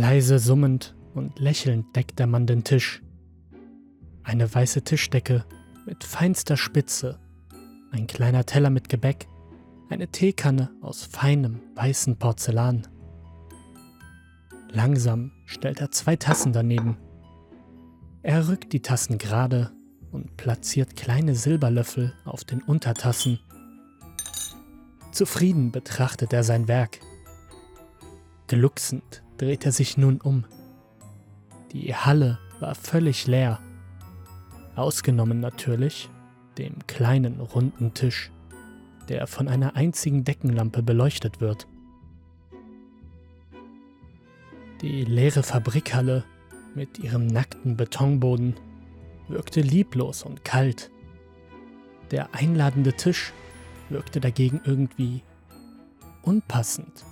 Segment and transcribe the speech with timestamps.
[0.00, 3.02] Leise summend und lächelnd deckt der Mann den Tisch.
[4.22, 5.44] Eine weiße Tischdecke
[5.84, 7.18] mit feinster Spitze,
[7.92, 9.28] ein kleiner Teller mit Gebäck,
[9.90, 12.88] eine Teekanne aus feinem weißen Porzellan.
[14.70, 16.96] Langsam stellt er zwei Tassen daneben.
[18.22, 19.70] Er rückt die Tassen gerade
[20.12, 23.38] und platziert kleine Silberlöffel auf den Untertassen.
[25.12, 27.00] Zufrieden betrachtet er sein Werk.
[28.46, 30.44] Glucksend dreht er sich nun um.
[31.72, 33.58] Die Halle war völlig leer.
[34.76, 36.10] Ausgenommen natürlich
[36.58, 38.30] dem kleinen runden Tisch,
[39.08, 41.66] der von einer einzigen Deckenlampe beleuchtet wird.
[44.82, 46.24] Die leere Fabrikhalle
[46.74, 48.56] mit ihrem nackten Betonboden
[49.28, 50.90] wirkte lieblos und kalt.
[52.10, 53.32] Der einladende Tisch
[53.88, 55.22] wirkte dagegen irgendwie
[56.22, 57.06] unpassend,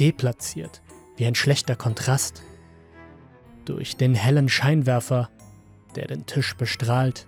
[0.00, 0.82] deplatziert,
[1.18, 2.42] wie ein schlechter Kontrast.
[3.64, 5.28] Durch den hellen Scheinwerfer,
[5.94, 7.26] der den Tisch bestrahlt,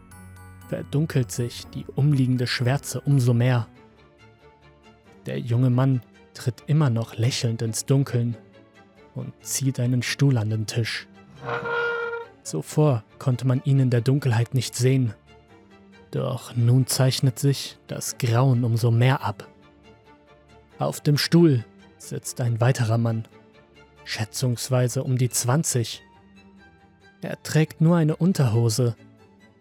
[0.69, 3.66] verdunkelt sich die umliegende Schwärze umso mehr.
[5.27, 6.00] Der junge Mann
[6.32, 8.36] tritt immer noch lächelnd ins Dunkeln
[9.14, 11.08] und zieht einen Stuhl an den Tisch.
[12.44, 15.14] Zuvor konnte man ihn in der Dunkelheit nicht sehen,
[16.12, 19.48] doch nun zeichnet sich das Grauen umso mehr ab.
[20.78, 21.64] Auf dem Stuhl
[21.98, 23.27] sitzt ein weiterer Mann,
[24.11, 26.03] schätzungsweise um die 20.
[27.22, 28.97] Er trägt nur eine Unterhose,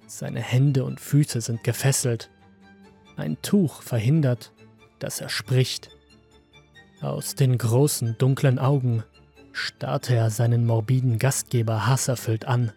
[0.07, 2.31] seine Hände und Füße sind gefesselt.
[3.15, 4.51] Ein Tuch verhindert,
[4.97, 5.89] dass er spricht.
[6.99, 9.03] Aus den großen, dunklen Augen
[9.51, 12.71] starrte er seinen morbiden Gastgeber hasserfüllt an.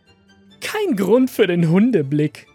[0.60, 2.48] Kein Grund für den Hundeblick,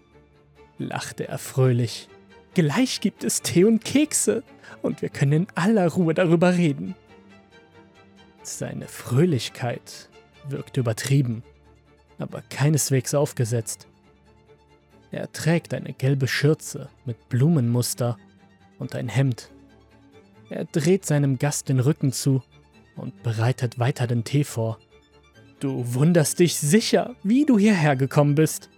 [0.77, 2.07] lachte er fröhlich.
[2.53, 4.43] Gleich gibt es Tee und Kekse
[4.83, 6.95] und wir können in aller Ruhe darüber reden.
[8.47, 10.07] Seine Fröhlichkeit
[10.47, 11.43] wirkte übertrieben,
[12.17, 13.87] aber keineswegs aufgesetzt.
[15.11, 18.17] Er trägt eine gelbe Schürze mit Blumenmuster
[18.79, 19.51] und ein Hemd.
[20.49, 22.41] Er dreht seinem Gast den Rücken zu
[22.95, 24.79] und bereitet weiter den Tee vor.
[25.59, 28.69] Du wunderst dich sicher, wie du hierher gekommen bist.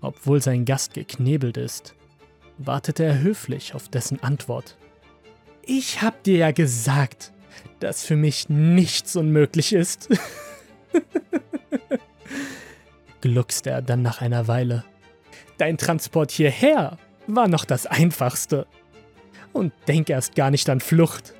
[0.00, 1.94] Obwohl sein Gast geknebelt ist,
[2.56, 4.78] wartet er höflich auf dessen Antwort.
[5.62, 7.32] Ich hab dir ja gesagt,
[7.80, 10.08] dass für mich nichts unmöglich ist.
[13.20, 14.84] Gluckst er dann nach einer Weile.
[15.58, 18.66] Dein Transport hierher war noch das Einfachste.
[19.52, 21.34] Und denk erst gar nicht an Flucht.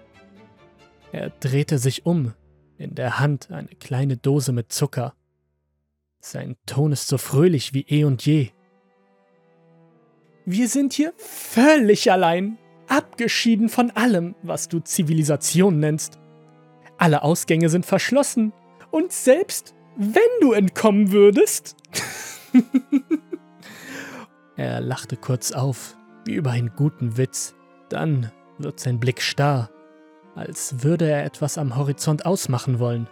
[1.12, 2.34] Er drehte sich um,
[2.76, 5.14] in der Hand eine kleine Dose mit Zucker.
[6.20, 8.50] Sein Ton ist so fröhlich wie eh und je.
[10.44, 12.58] Wir sind hier völlig allein,
[12.90, 16.18] abgeschieden von allem, was du Zivilisation nennst.
[16.98, 18.52] Alle Ausgänge sind verschlossen
[18.90, 21.76] und selbst wenn du entkommen würdest.
[24.56, 25.96] er lachte kurz auf,
[26.26, 27.54] wie über einen guten Witz.
[27.88, 29.70] Dann wird sein Blick starr
[30.34, 33.08] als würde er etwas am Horizont ausmachen wollen.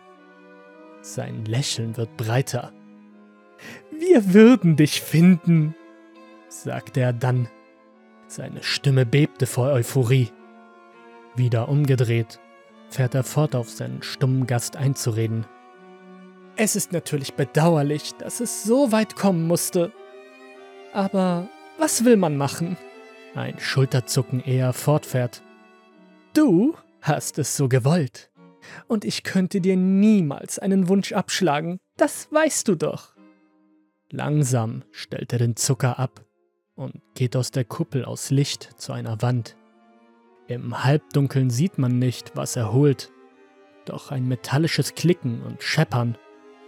[1.03, 2.73] Sein Lächeln wird breiter.
[3.91, 5.75] Wir würden dich finden,
[6.49, 7.49] sagte er dann.
[8.29, 10.29] Seine Stimme bebte vor Euphorie.
[11.35, 12.39] Wieder umgedreht,
[12.91, 15.47] fährt er fort auf seinen stummen Gast einzureden.
[16.57, 19.93] Es ist natürlich bedauerlich, dass es so weit kommen musste.
[20.93, 22.77] Aber was will man machen?
[23.35, 25.43] Ein Schulterzucken eher fortfährt.
[26.35, 28.31] Du hast es so gewollt.
[28.89, 33.15] Und ich könnte dir niemals einen Wunsch abschlagen, das weißt du doch.
[34.11, 36.28] Langsam stellt er den Zucker ab
[36.79, 39.57] und geht aus der Kuppel aus Licht zu einer Wand.
[40.47, 43.11] Im Halbdunkeln sieht man nicht, was er holt,
[43.85, 46.17] doch ein metallisches Klicken und Scheppern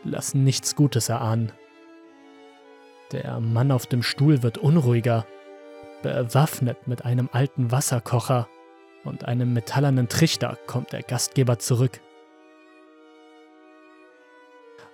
[0.03, 1.53] lassen nichts Gutes erahnen.
[3.13, 5.27] Der Mann auf dem Stuhl wird unruhiger,
[6.03, 8.49] bewaffnet mit einem alten Wasserkocher
[9.05, 12.01] und einem metallernen Trichter kommt der Gastgeber zurück.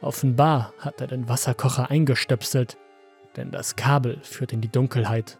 [0.02, 2.76] Offenbar hat er den Wasserkocher eingestöpselt,
[3.36, 5.38] denn das Kabel führt in die Dunkelheit.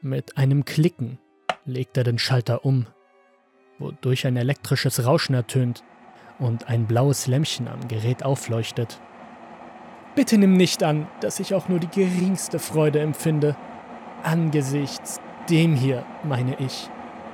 [0.00, 1.18] Mit einem Klicken
[1.64, 2.86] legt er den Schalter um,
[3.78, 5.82] wodurch ein elektrisches Rauschen ertönt
[6.38, 9.00] und ein blaues Lämpchen am Gerät aufleuchtet.
[10.14, 13.56] Bitte nimm nicht an, dass ich auch nur die geringste Freude empfinde,
[14.22, 15.20] angesichts
[15.50, 16.88] dem hier, meine ich.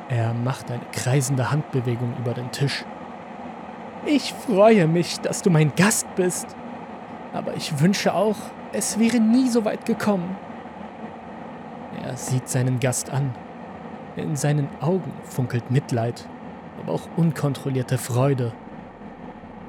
[0.08, 2.84] Er macht eine kreisende Handbewegung über den Tisch.
[4.04, 6.56] Ich freue mich, dass du mein Gast bist.
[7.32, 8.36] Aber ich wünsche auch,
[8.72, 10.36] es wäre nie so weit gekommen.
[12.02, 13.34] Er sieht seinen Gast an.
[14.16, 16.28] In seinen Augen funkelt Mitleid,
[16.82, 18.52] aber auch unkontrollierte Freude.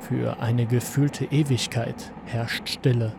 [0.02, 3.14] Für eine gefühlte Ewigkeit herrscht Stille.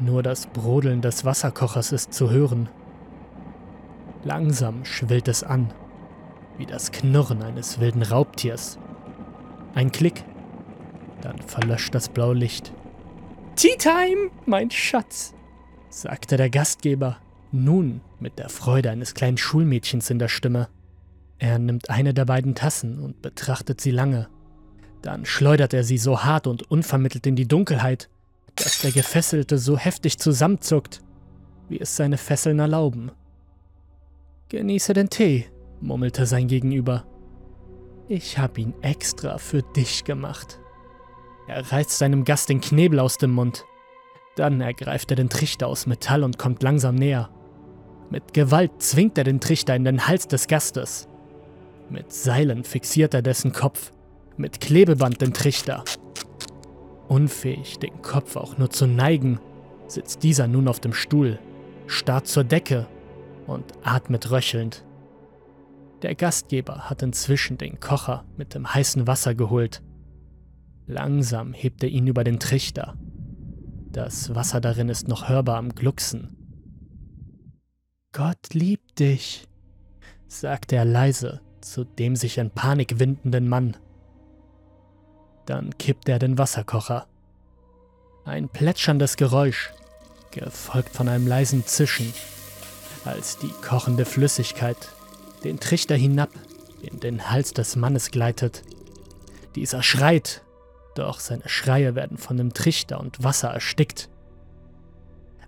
[0.00, 2.68] Nur das Brodeln des Wasserkochers ist zu hören.
[4.24, 5.72] Langsam schwillt es an,
[6.58, 8.78] wie das Knurren eines wilden Raubtiers.
[9.76, 10.24] Ein Klick,
[11.20, 12.72] dann verlöscht das blaue Licht.
[13.56, 15.32] Tea Time, mein Schatz,
[15.88, 17.18] sagte der Gastgeber,
[17.52, 20.68] nun mit der Freude eines kleinen Schulmädchens in der Stimme.
[21.38, 24.28] Er nimmt eine der beiden Tassen und betrachtet sie lange.
[25.02, 28.08] Dann schleudert er sie so hart und unvermittelt in die Dunkelheit,
[28.56, 31.00] dass der Gefesselte so heftig zusammenzuckt,
[31.68, 33.12] wie es seine Fesseln erlauben.
[34.48, 35.46] Genieße den Tee,
[35.80, 37.06] murmelte sein Gegenüber.
[38.08, 40.58] Ich hab ihn extra für dich gemacht.
[41.46, 43.64] Er reißt seinem Gast den Knebel aus dem Mund.
[44.36, 47.30] Dann ergreift er den Trichter aus Metall und kommt langsam näher.
[48.10, 51.08] Mit Gewalt zwingt er den Trichter in den Hals des Gastes.
[51.90, 53.92] Mit Seilen fixiert er dessen Kopf,
[54.36, 55.84] mit Klebeband den Trichter.
[57.08, 59.38] Unfähig, den Kopf auch nur zu neigen,
[59.86, 61.38] sitzt dieser nun auf dem Stuhl,
[61.86, 62.86] starrt zur Decke
[63.46, 64.84] und atmet röchelnd.
[66.02, 69.82] Der Gastgeber hat inzwischen den Kocher mit dem heißen Wasser geholt.
[70.86, 72.96] Langsam hebt er ihn über den Trichter.
[73.92, 76.36] Das Wasser darin ist noch hörbar am Glucksen.
[78.12, 79.46] Gott liebt dich,
[80.28, 83.76] sagte er leise zu dem sich in Panik windenden Mann.
[85.46, 87.06] Dann kippt er den Wasserkocher.
[88.24, 89.72] Ein plätscherndes Geräusch,
[90.30, 92.12] gefolgt von einem leisen Zischen,
[93.04, 94.76] als die kochende Flüssigkeit
[95.42, 96.30] den Trichter hinab
[96.80, 98.62] in den Hals des Mannes gleitet.
[99.54, 100.42] Dieser schreit,
[100.94, 104.10] doch seine Schreie werden von dem Trichter und Wasser erstickt.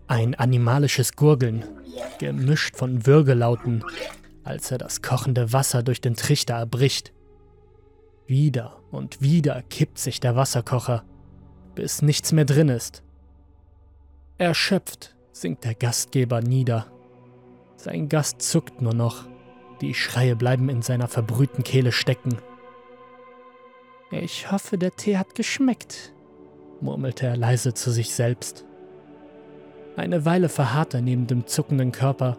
[0.06, 1.64] Ein animalisches Gurgeln,
[2.18, 3.84] gemischt von Würgelauten,
[4.44, 7.12] als er das kochende Wasser durch den Trichter erbricht.
[8.26, 11.04] Wieder und wieder kippt sich der Wasserkocher,
[11.74, 13.02] bis nichts mehr drin ist.
[14.38, 16.86] Erschöpft sinkt der Gastgeber nieder.
[17.76, 19.26] Sein Gast zuckt nur noch,
[19.80, 22.38] die Schreie bleiben in seiner verbrühten Kehle stecken.
[24.10, 26.14] Ich hoffe, der Tee hat geschmeckt,
[26.80, 28.64] murmelte er leise zu sich selbst.
[29.96, 32.38] Eine Weile verharrt er neben dem zuckenden Körper,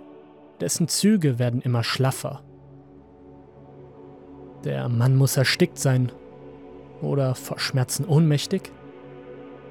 [0.61, 2.43] dessen Züge werden immer schlaffer.
[4.63, 6.11] Der Mann muss erstickt sein.
[7.01, 8.71] Oder vor Schmerzen ohnmächtig.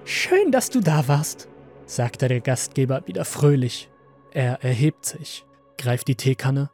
[0.04, 1.48] Schön, dass du da warst,
[1.86, 3.90] sagte der Gastgeber wieder fröhlich.
[4.32, 5.44] Er erhebt sich,
[5.76, 6.70] greift die Teekanne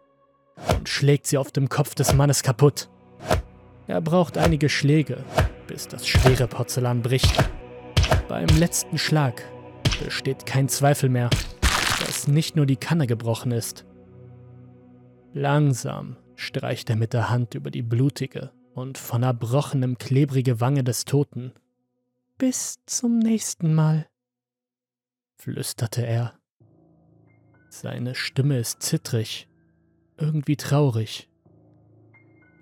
[0.76, 2.90] und schlägt sie auf dem Kopf des Mannes kaputt.
[3.86, 5.24] Er braucht einige Schläge,
[5.66, 7.34] bis das schwere Porzellan bricht.
[8.28, 9.42] Beim letzten Schlag
[10.04, 11.30] besteht kein Zweifel mehr,
[12.06, 13.84] dass nicht nur die Kanne gebrochen ist.
[15.32, 21.04] Langsam streicht er mit der Hand über die blutige und von erbrochenem klebrige Wange des
[21.04, 21.52] Toten.
[22.38, 24.06] Bis zum nächsten Mal,
[25.36, 26.38] flüsterte er.
[27.68, 29.48] Seine Stimme ist zittrig,
[30.16, 31.28] irgendwie traurig.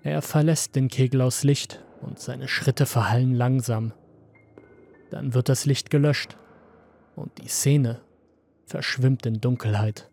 [0.03, 3.93] Er verlässt den Kegel aus Licht und seine Schritte verhallen langsam.
[5.09, 6.37] Dann wird das Licht gelöscht
[7.15, 8.01] und die Szene
[8.65, 10.10] verschwimmt in Dunkelheit.